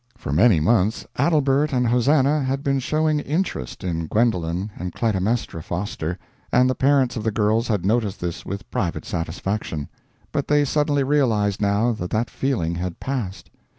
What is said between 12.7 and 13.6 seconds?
had passed.